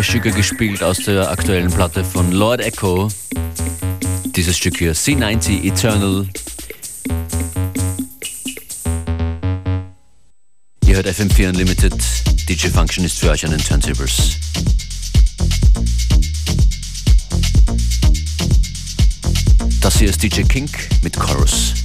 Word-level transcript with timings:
zwei 0.00 0.12
Stücke 0.12 0.30
gespielt 0.32 0.82
aus 0.82 0.96
der 0.98 1.30
aktuellen 1.30 1.70
Platte 1.70 2.02
von 2.04 2.32
Lord 2.32 2.62
Echo. 2.62 3.08
Dieses 4.34 4.56
Stück 4.56 4.78
hier, 4.78 4.94
C90 4.94 5.62
Eternal. 5.62 6.26
Ihr 10.86 10.96
hört 10.96 11.06
FM4 11.06 11.50
Unlimited. 11.50 11.92
DJ 12.48 12.68
Function 12.68 13.04
ist 13.04 13.18
für 13.18 13.30
euch 13.30 13.44
an 13.44 13.50
den 13.50 13.60
Turntables. 13.60 14.36
Das 19.82 19.98
hier 19.98 20.08
ist 20.08 20.22
DJ 20.22 20.44
Kink 20.44 20.88
mit 21.02 21.14
Chorus. 21.18 21.79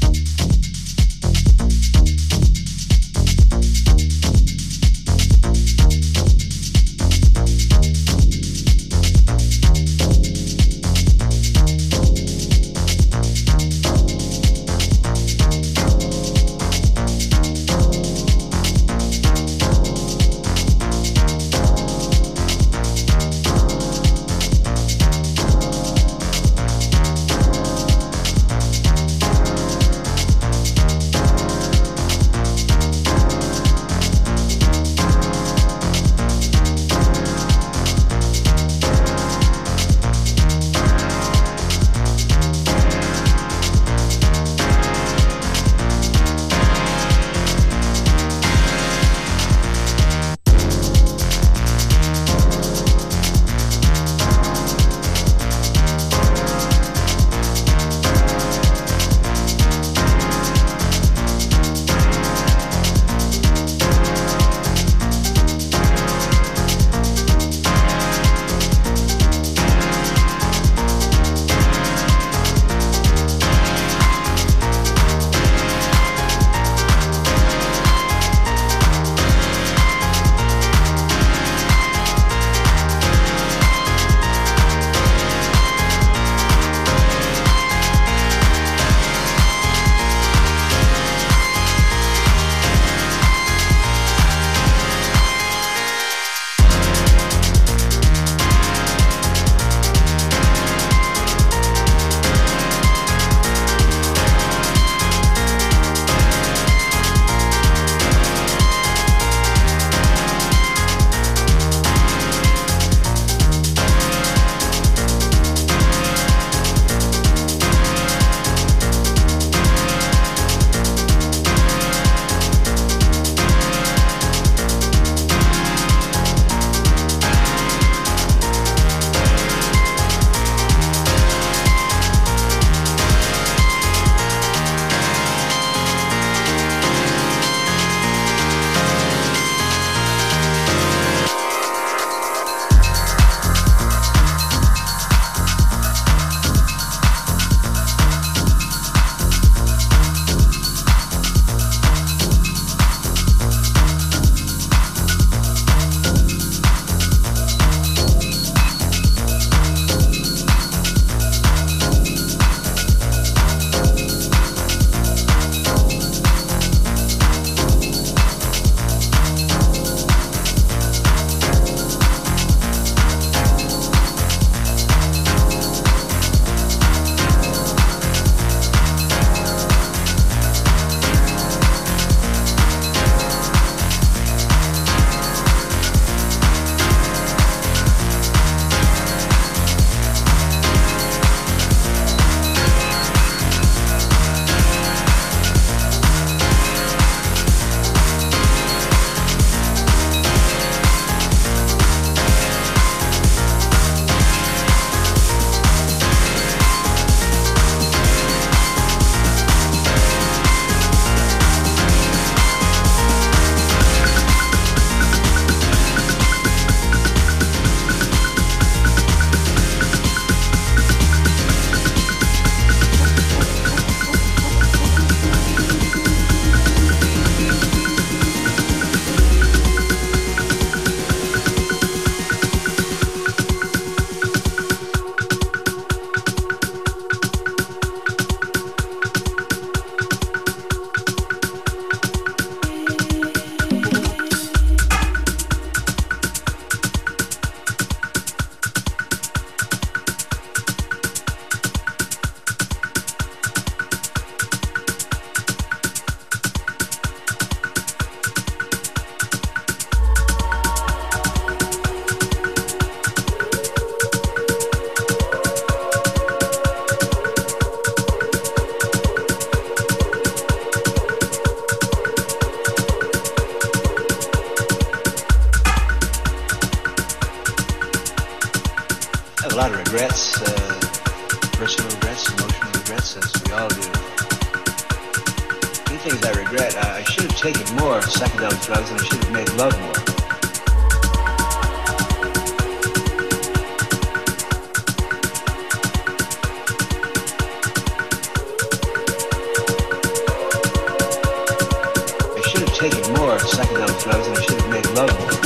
Taken 302.91 303.13
more 303.13 303.37
psychedelic 303.39 304.03
drugs 304.03 304.27
and 304.27 304.37
I 304.37 304.41
should 304.41 304.61
have 304.61 304.69
made 304.69 304.85
love 304.91 305.44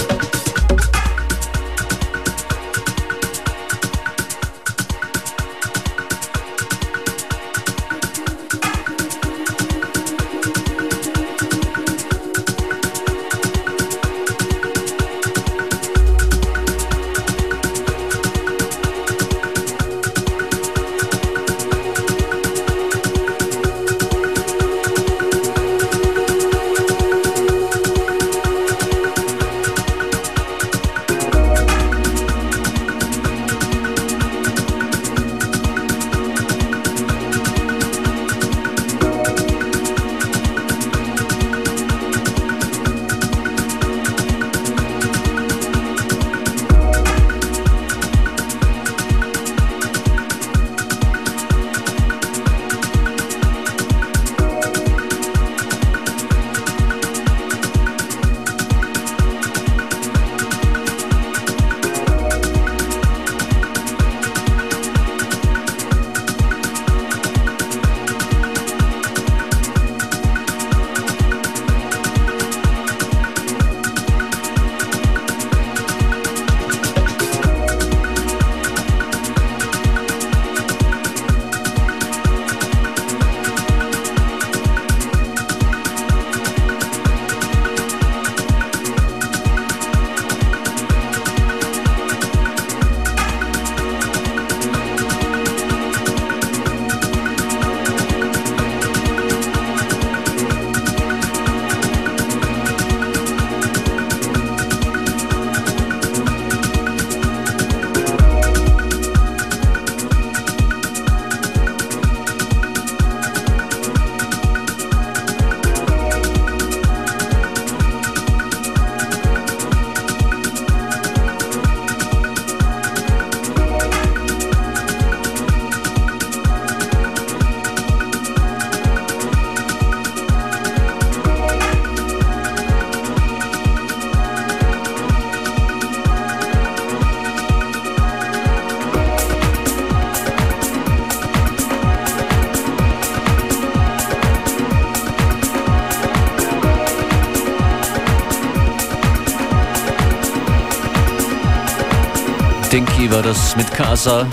das 153.24 153.56
mit 153.56 153.72
Casa 153.72 154.26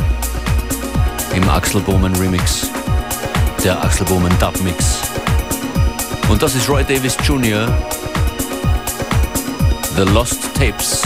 im 1.34 1.48
Axel 1.48 1.80
Bowman 1.80 2.14
Remix, 2.16 2.68
der 3.64 3.82
Axel 3.82 4.06
Bowman 4.06 4.32
Dub 4.38 4.60
Mix. 4.62 4.98
Und 6.28 6.42
das 6.42 6.54
ist 6.54 6.68
Roy 6.68 6.84
Davis 6.84 7.16
Jr. 7.24 7.66
The 9.96 10.02
Lost 10.12 10.40
Tapes. 10.54 11.02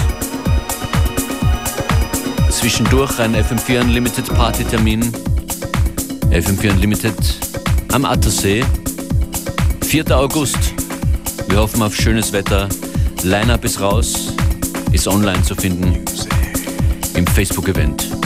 Zwischendurch 2.50 3.18
ein 3.18 3.36
FM4 3.36 3.80
Unlimited 3.82 4.34
Party-Termin. 4.34 5.12
FM4 6.30 6.72
Unlimited 6.72 7.14
am 7.92 8.04
Attersee. 8.04 8.64
4. 9.86 10.10
August. 10.16 10.58
Wir 11.48 11.58
hoffen 11.58 11.82
auf 11.82 11.94
schönes 11.94 12.32
Wetter. 12.32 12.68
Line-Up 13.22 13.64
ist 13.64 13.80
raus, 13.80 14.32
ist 14.92 15.06
online 15.06 15.42
zu 15.42 15.54
finden 15.54 16.04
im 17.20 17.26
Facebook-Event. 17.26 18.19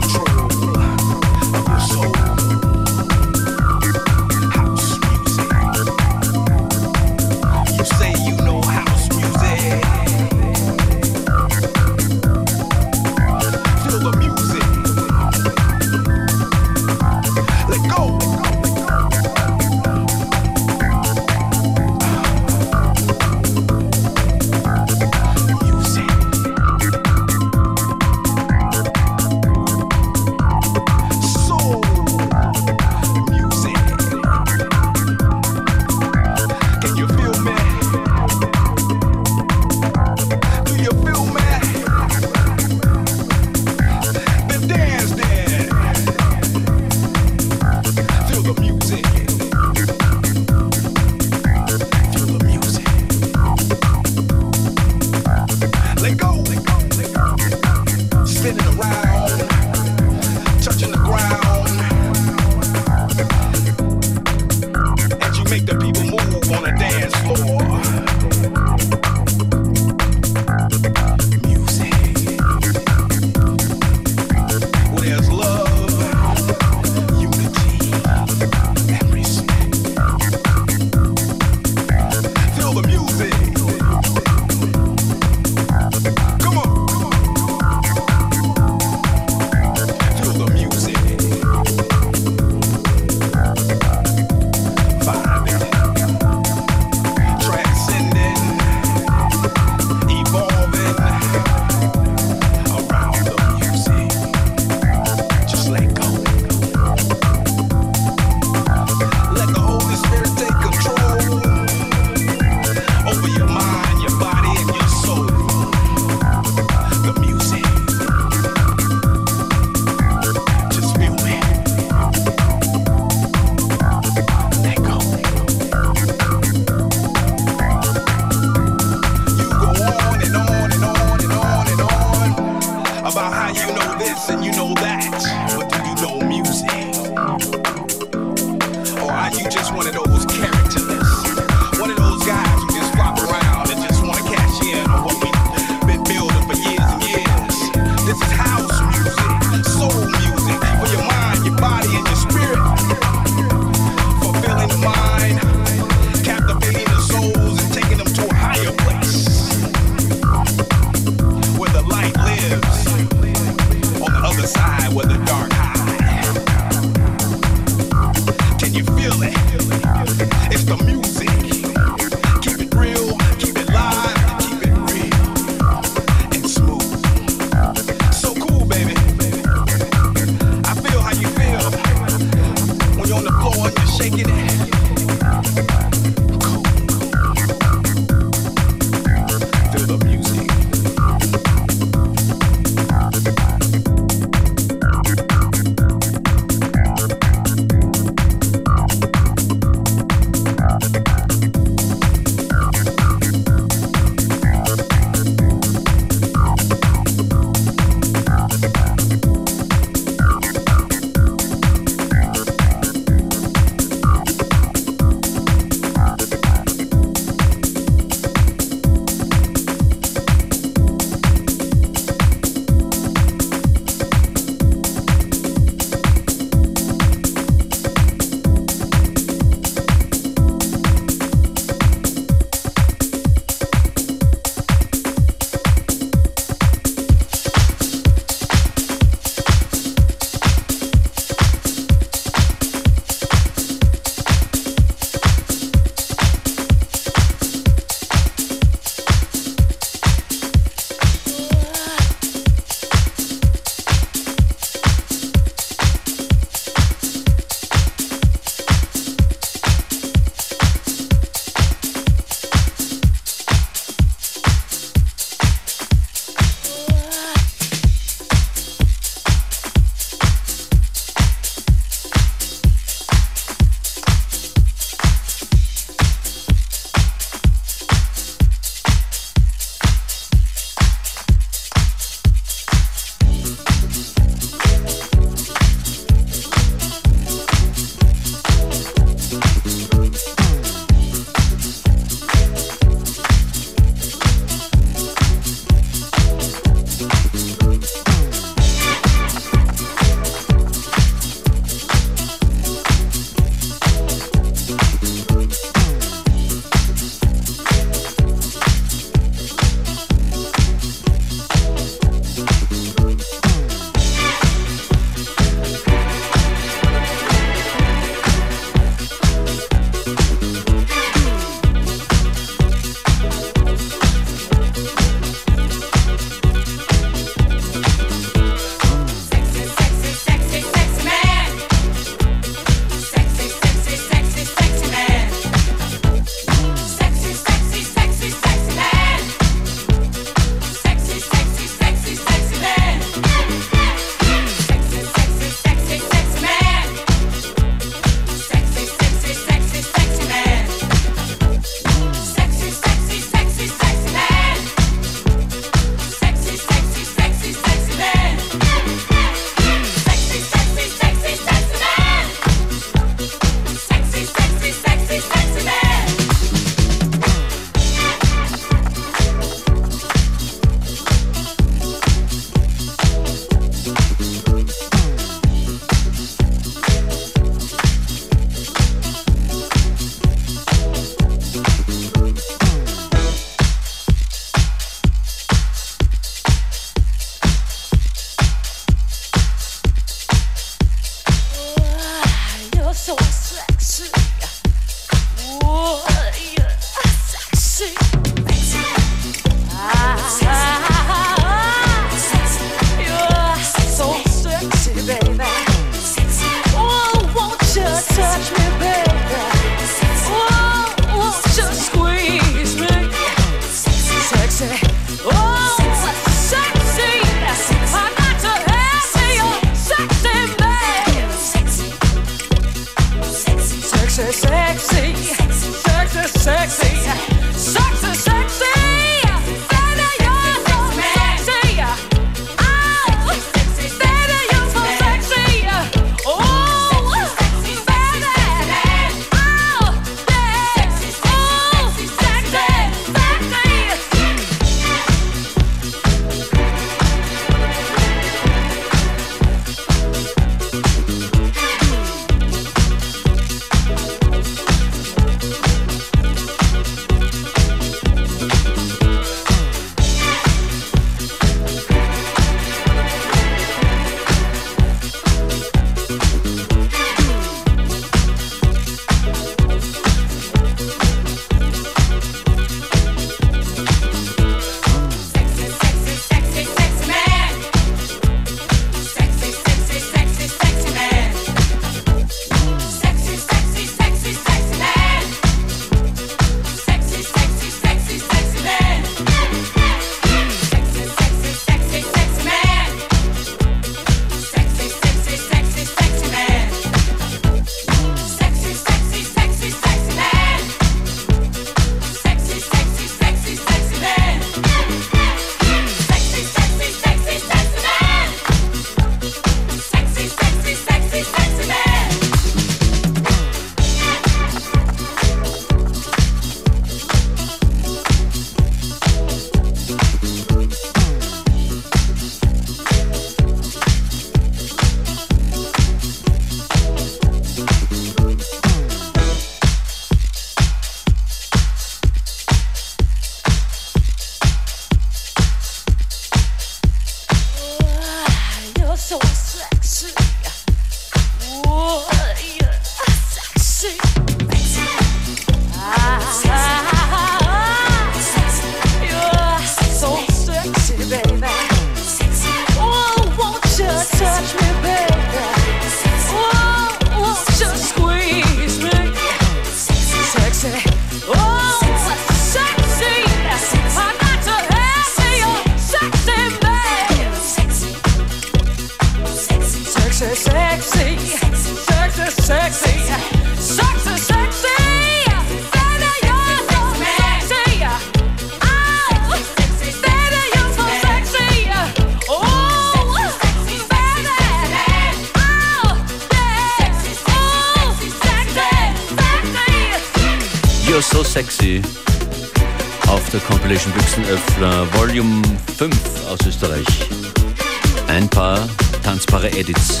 Edits. 599.56 600.00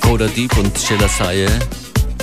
Coda 0.00 0.28
Deep 0.28 0.56
und 0.58 0.78
Sheila 0.78 1.08
Saye 1.08 1.48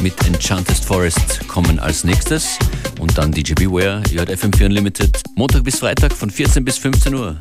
mit 0.01 0.13
Enchanted 0.25 0.77
Forest 0.77 1.45
kommen 1.49 1.77
als 1.77 2.05
nächstes 2.05 2.57
und 3.01 3.17
dann 3.17 3.33
DJ 3.33 3.53
Beware. 3.53 4.01
Ihr 4.11 4.19
hört 4.19 4.29
FM4 4.29 4.67
Unlimited 4.67 5.21
Montag 5.35 5.65
bis 5.65 5.79
Freitag 5.79 6.13
von 6.13 6.29
14 6.29 6.63
bis 6.63 6.77
15 6.77 7.15
Uhr. 7.15 7.37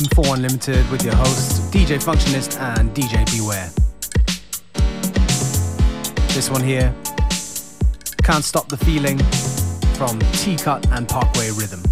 FM4 0.00 0.34
Unlimited 0.34 0.90
with 0.90 1.04
your 1.04 1.14
hosts, 1.14 1.60
DJ 1.70 2.02
Functionist 2.02 2.58
and 2.58 2.94
DJ 2.94 3.26
Beware. 3.36 3.68
This 6.28 6.48
one 6.48 6.62
here, 6.62 6.94
Can't 8.22 8.42
Stop 8.42 8.68
the 8.68 8.78
Feeling 8.78 9.18
from 9.98 10.18
T-Cut 10.32 10.86
and 10.92 11.06
Parkway 11.06 11.50
Rhythm. 11.50 11.82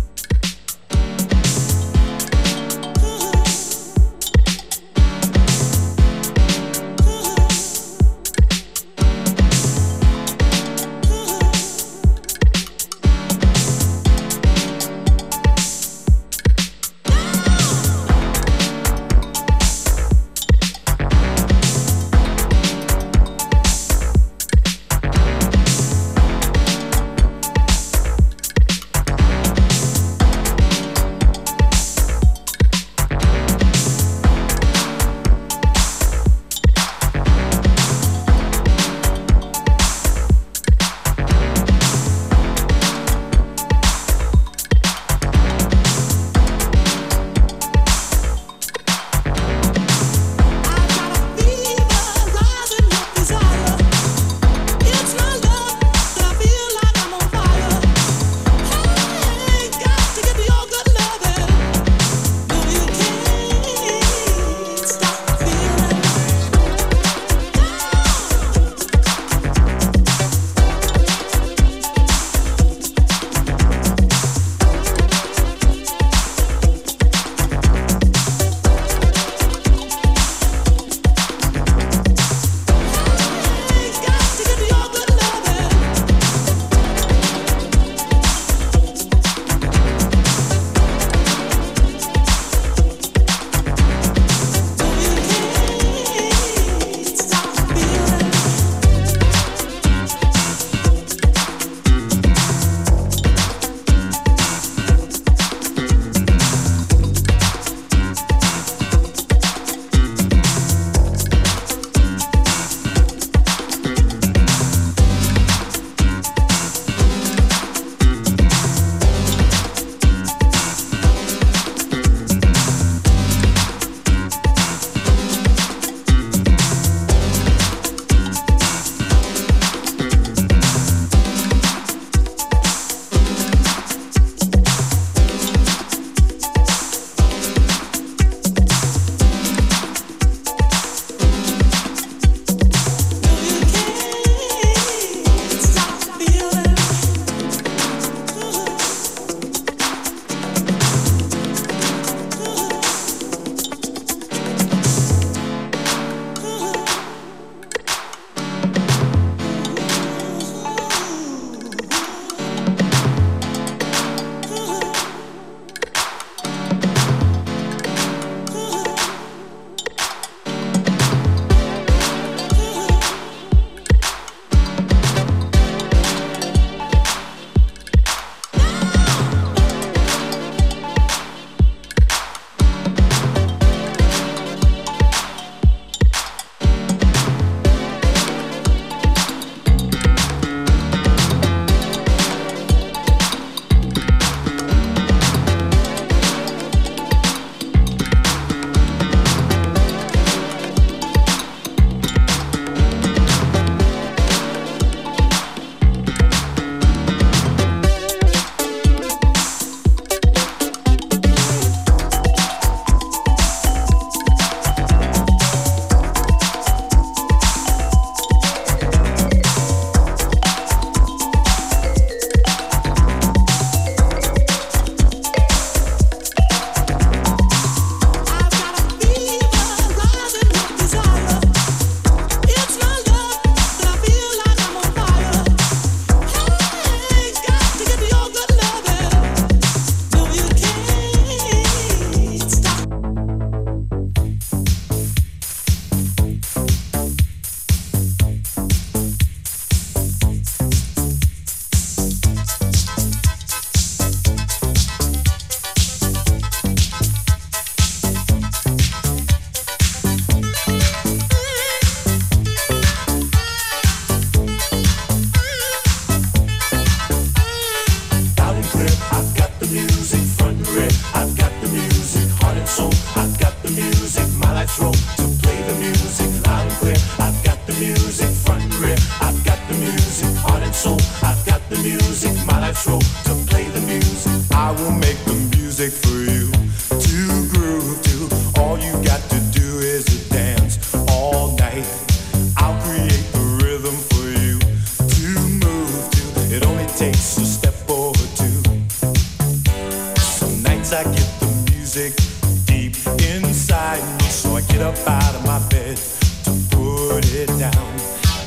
up 304.80 304.96
out 305.08 305.34
of 305.34 305.44
my 305.44 305.58
bed 305.68 305.96
to 306.44 306.50
put 306.70 307.24
it 307.34 307.48
down. 307.58 307.92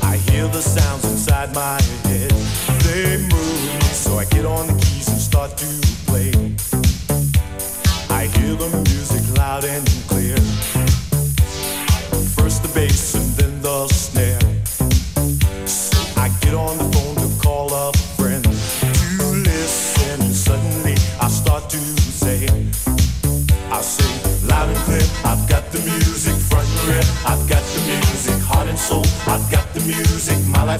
I 0.02 0.16
hear 0.16 0.46
the 0.48 0.60
sounds 0.60 1.04
inside 1.04 1.54
my 1.54 1.80
head. 2.04 2.30
They 2.84 3.18
move 3.18 3.82
so 3.92 4.18
I 4.18 4.24
get 4.26 4.46
on 4.46 4.66
the 4.66 4.74
keys 4.74 5.08
and 5.08 5.18
start 5.20 5.56
to 5.58 5.66
play. 6.06 6.30
I 8.08 8.26
hear 8.26 8.54
the 8.54 8.68
music 8.88 9.22
loud 9.36 9.64
and 9.64 9.86
clear. 10.08 10.91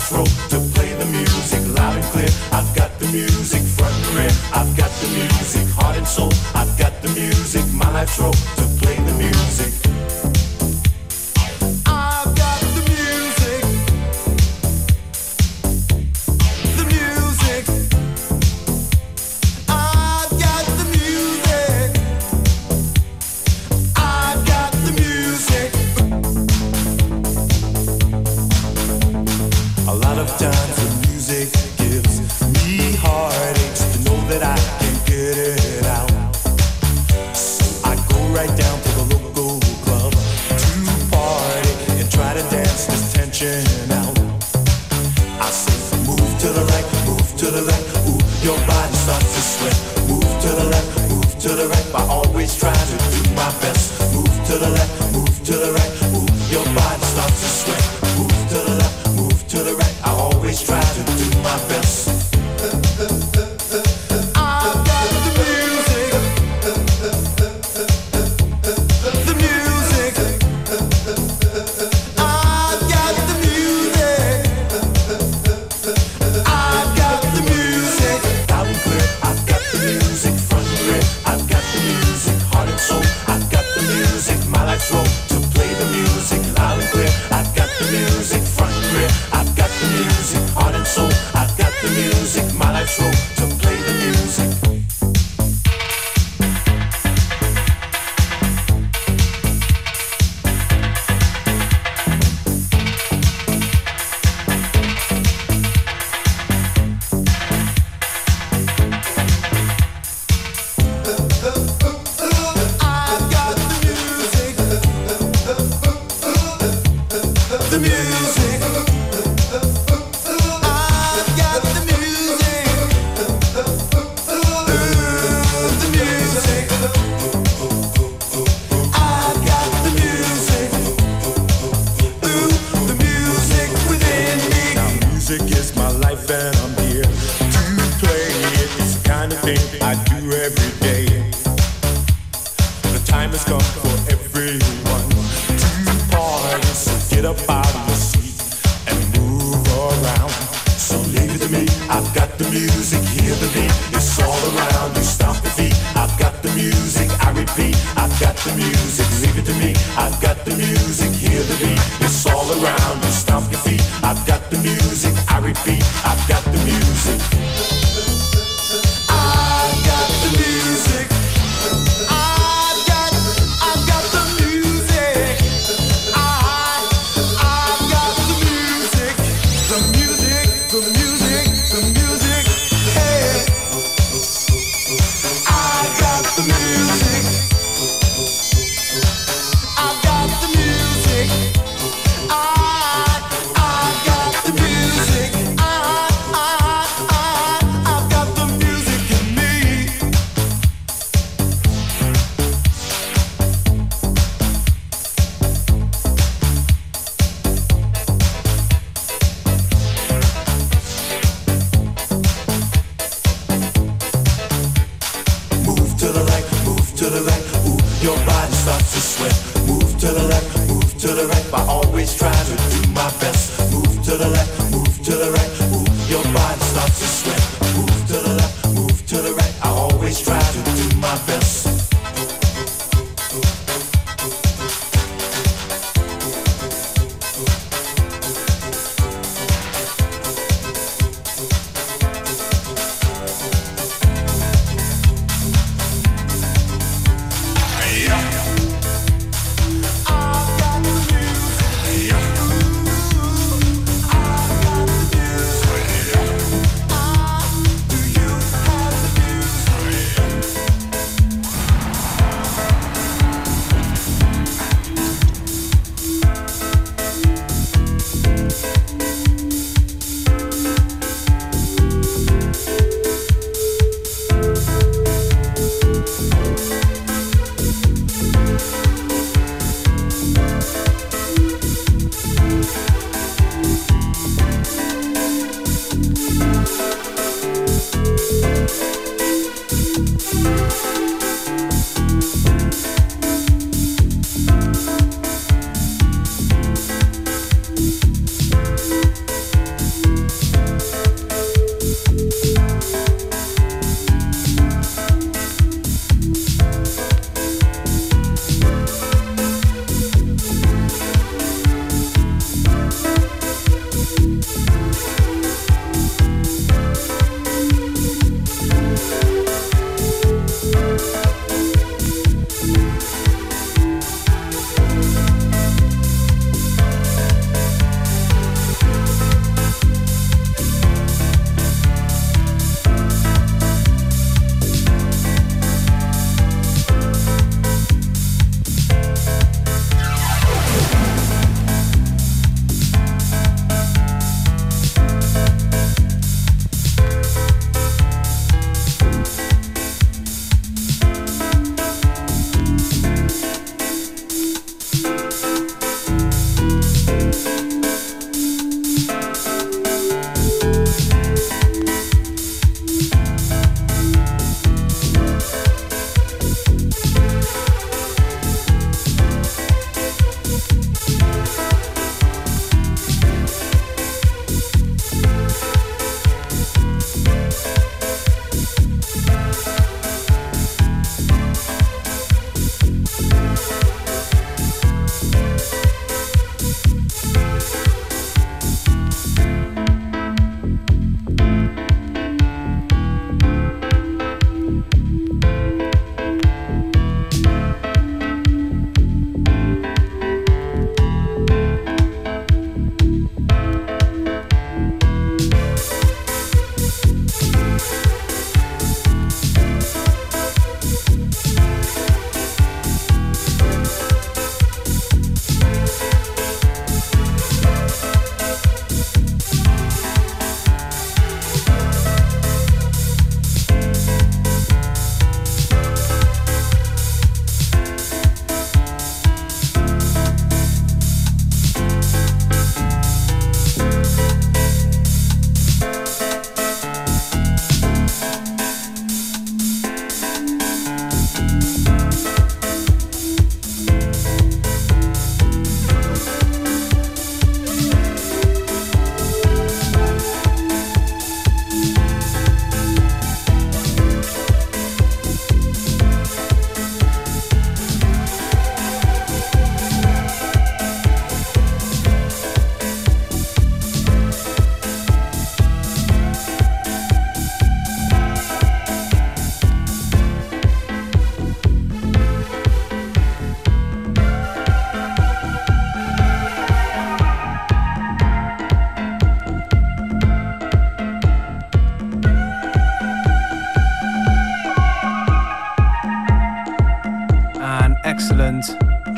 throat 0.08 0.30
to 0.50 0.58
play 0.74 0.92
the 0.94 1.06
music 1.06 1.62
loud 1.76 1.96
and 1.96 2.04
clear. 2.12 2.28
I've 2.52 2.74
got 2.74 2.98
the 2.98 3.06
music 3.08 3.62
front 3.62 3.94
and 3.94 4.14
rear. 4.16 4.32
I've 4.52 4.76
got 4.76 4.90
the 5.00 5.08
music 5.08 5.68
heart 5.76 5.96
and 5.96 6.06
soul. 6.06 6.32
I've 6.54 6.76
got 6.78 6.92
the 7.02 7.08
music 7.08 7.64
my 7.72 7.90
life's 7.92 8.18
rope. 8.18 8.61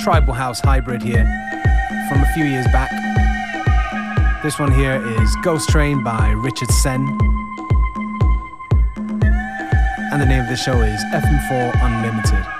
Tribal 0.04 0.34
house 0.34 0.60
hybrid 0.60 1.02
here 1.02 1.24
from 2.08 2.22
a 2.22 2.32
few 2.34 2.44
years 2.44 2.66
back. 2.66 2.90
This 4.42 4.58
one 4.58 4.70
here 4.72 5.02
is 5.20 5.36
Ghost 5.42 5.68
Train 5.68 6.04
by 6.04 6.30
Richard 6.30 6.70
Sen. 6.70 7.00
And 10.12 10.20
the 10.20 10.26
name 10.26 10.42
of 10.42 10.48
the 10.48 10.56
show 10.56 10.80
is 10.82 11.02
FM4 11.04 11.72
Unlimited. 11.82 12.53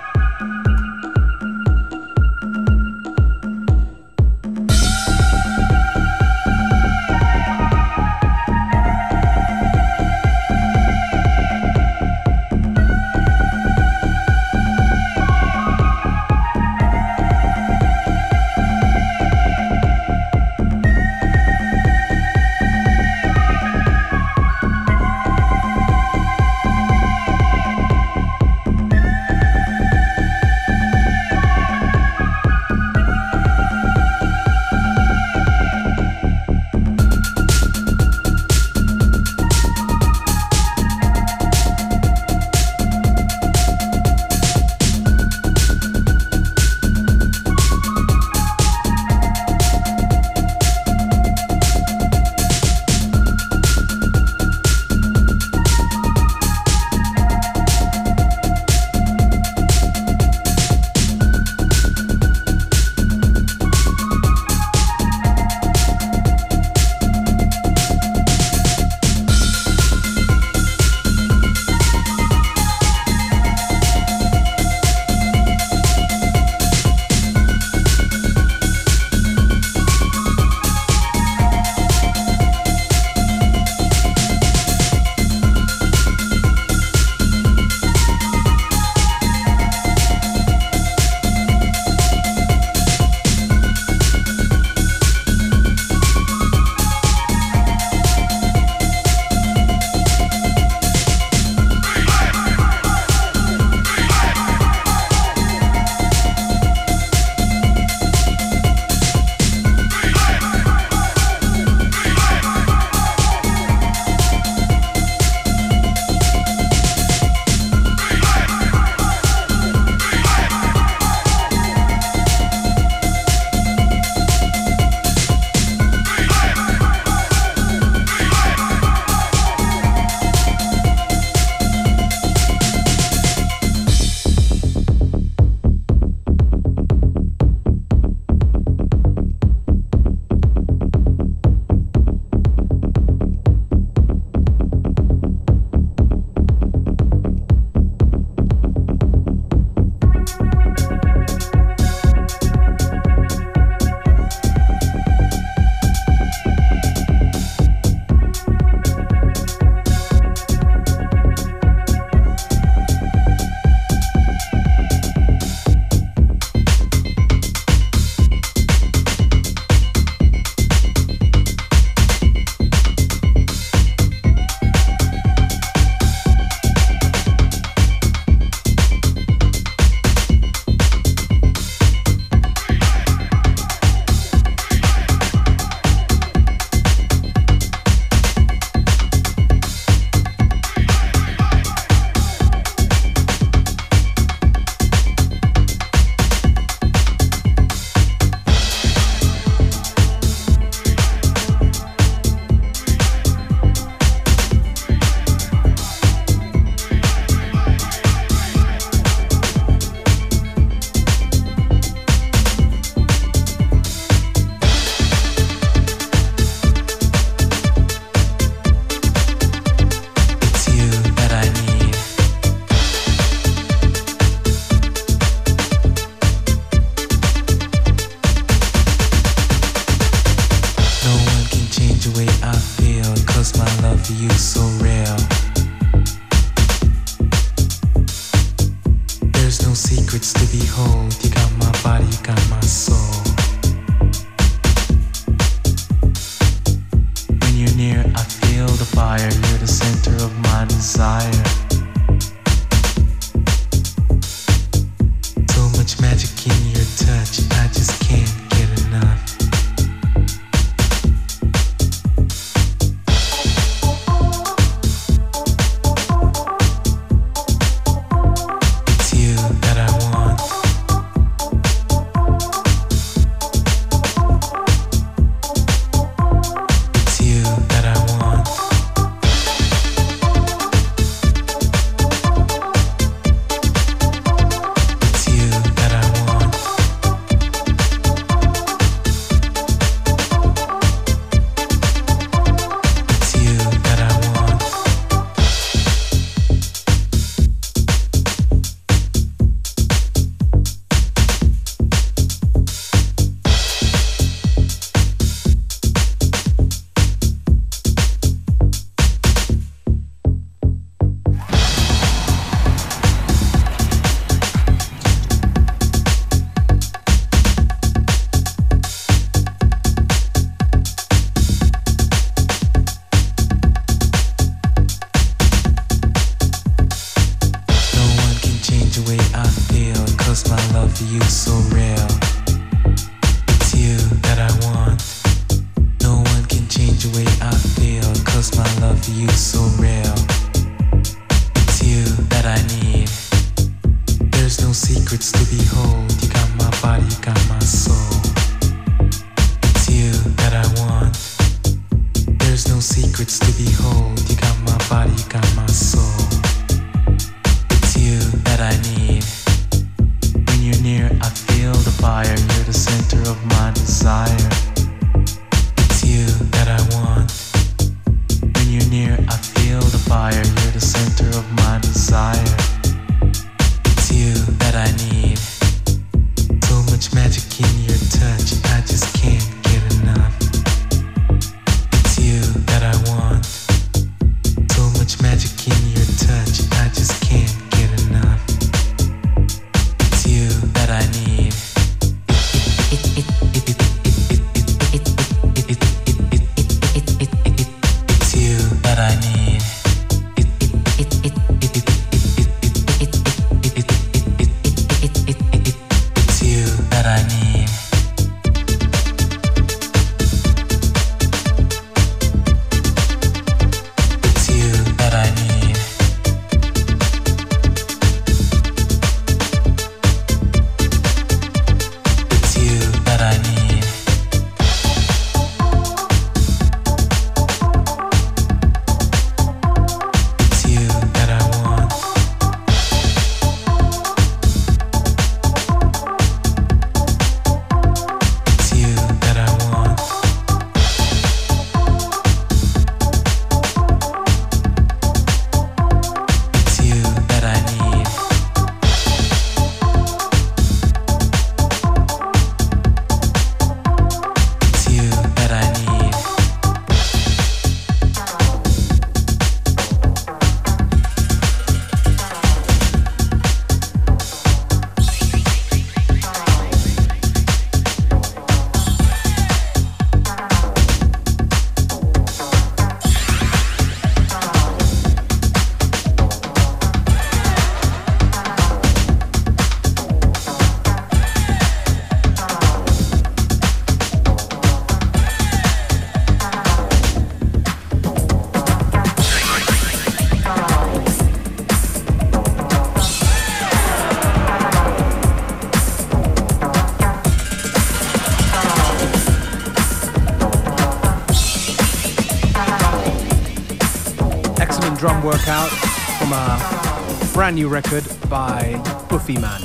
New 507.64 507.70
record 507.70 508.04
by 508.28 508.74
Buffy 509.08 509.38
Man. 509.38 509.60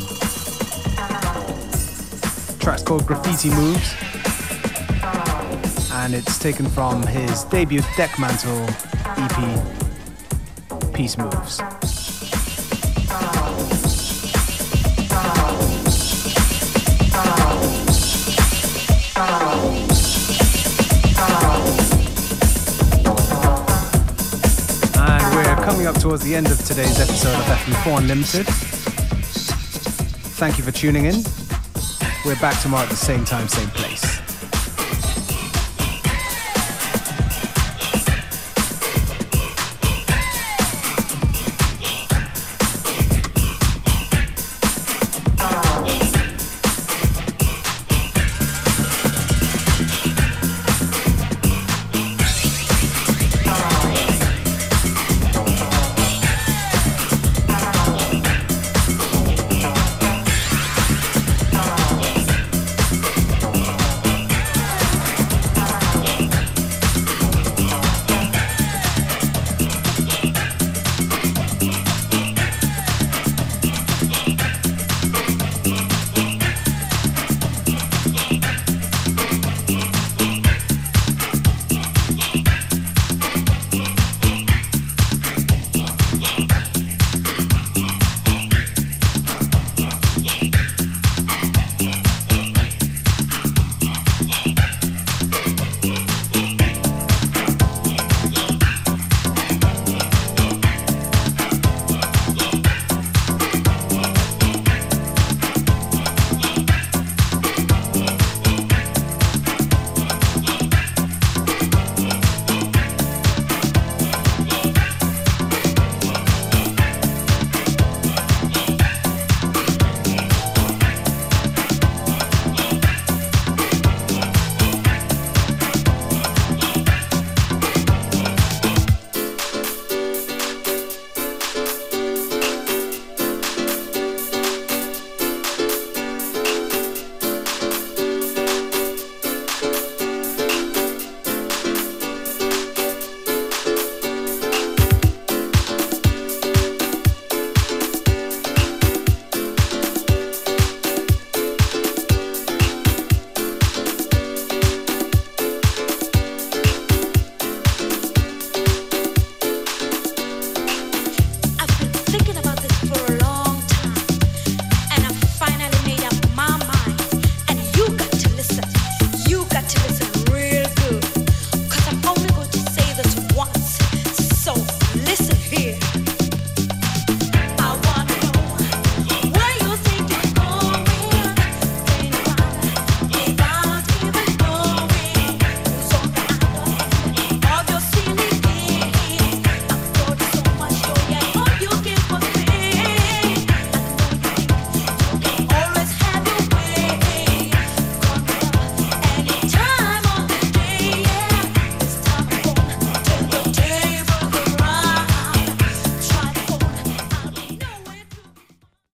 Track's 2.59 2.83
called 2.83 3.05
Graffiti 3.05 3.49
Moves, 3.49 3.93
and 5.93 6.13
it's 6.13 6.39
taken 6.39 6.69
from 6.69 7.05
his 7.07 7.43
debut 7.45 7.81
Deckmantle 7.97 8.69
EP, 9.17 10.93
Peace 10.93 11.17
Moves. 11.17 11.78
Coming 25.79 25.95
up 25.95 26.01
towards 26.01 26.25
the 26.25 26.35
end 26.35 26.47
of 26.47 26.57
today's 26.65 26.99
episode 26.99 27.33
of 27.35 27.45
FM4 27.45 27.99
Unlimited. 27.99 28.45
Thank 30.35 30.57
you 30.57 30.63
for 30.65 30.71
tuning 30.71 31.05
in. 31.05 31.23
We're 32.25 32.35
back 32.41 32.61
tomorrow 32.61 32.83
at 32.83 32.89
the 32.89 32.97
same 32.97 33.23
time, 33.23 33.47
same 33.47 33.69
place. 33.69 34.08